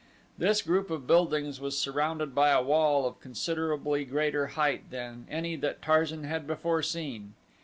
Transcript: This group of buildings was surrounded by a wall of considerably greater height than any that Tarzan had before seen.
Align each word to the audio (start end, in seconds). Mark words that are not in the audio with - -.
This 0.35 0.63
group 0.63 0.89
of 0.89 1.05
buildings 1.05 1.61
was 1.61 1.77
surrounded 1.77 2.33
by 2.33 2.49
a 2.49 2.59
wall 2.63 3.05
of 3.05 3.19
considerably 3.19 4.03
greater 4.03 4.47
height 4.57 4.89
than 4.89 5.27
any 5.29 5.55
that 5.57 5.83
Tarzan 5.83 6.23
had 6.23 6.47
before 6.47 6.81
seen. 6.81 7.35